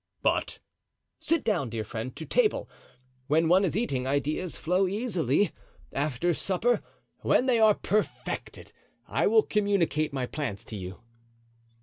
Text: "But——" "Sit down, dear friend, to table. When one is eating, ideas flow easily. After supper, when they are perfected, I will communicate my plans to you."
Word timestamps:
"But——" 0.23 0.57
"Sit 1.19 1.43
down, 1.43 1.69
dear 1.69 1.83
friend, 1.83 2.15
to 2.15 2.25
table. 2.25 2.67
When 3.27 3.47
one 3.47 3.63
is 3.63 3.77
eating, 3.77 4.07
ideas 4.07 4.57
flow 4.57 4.87
easily. 4.87 5.51
After 5.93 6.33
supper, 6.33 6.81
when 7.19 7.45
they 7.45 7.59
are 7.59 7.75
perfected, 7.75 8.73
I 9.07 9.27
will 9.27 9.43
communicate 9.43 10.11
my 10.11 10.25
plans 10.25 10.65
to 10.65 10.75
you." 10.75 11.01